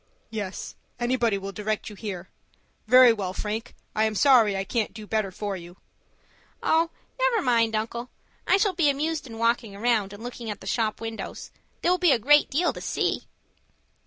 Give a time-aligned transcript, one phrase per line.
[0.31, 2.27] "Yes, anybody will direct you here.
[2.87, 5.77] Very well, Frank, I am sorry I can't do better for you."
[6.63, 6.89] "Oh,
[7.19, 8.09] never mind, uncle,
[8.47, 11.51] I shall be amused in walking around, and looking at the shop windows.
[11.83, 13.27] There will be a great deal to see."